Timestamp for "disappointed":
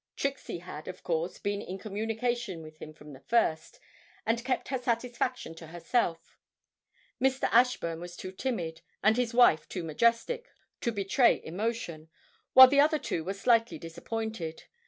13.77-14.63